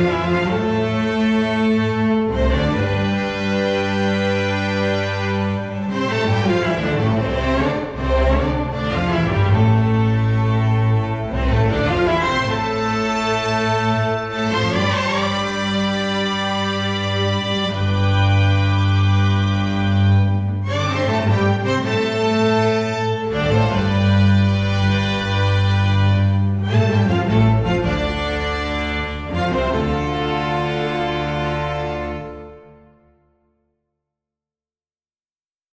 [0.00, 0.59] Música